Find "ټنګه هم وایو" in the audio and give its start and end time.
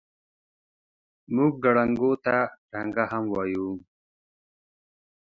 2.71-3.69